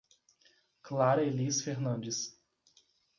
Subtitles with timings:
[0.81, 2.35] Clara Elis Fernandes